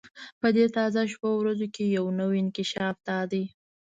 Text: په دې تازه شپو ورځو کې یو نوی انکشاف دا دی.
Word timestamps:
په 0.41 0.47
دې 0.55 0.65
تازه 0.75 1.01
شپو 1.11 1.29
ورځو 1.41 1.67
کې 1.75 1.83
یو 1.97 2.05
نوی 2.19 2.37
انکشاف 2.43 2.95
دا 3.09 3.19
دی. 3.31 3.43